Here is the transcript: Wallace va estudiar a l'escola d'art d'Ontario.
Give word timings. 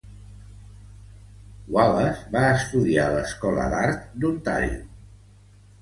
Wallace 1.77 2.25
va 2.37 2.43
estudiar 2.55 3.07
a 3.11 3.15
l'escola 3.19 3.71
d'art 3.77 4.13
d'Ontario. 4.25 4.85